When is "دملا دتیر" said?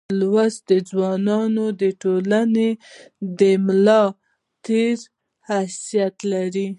3.39-4.99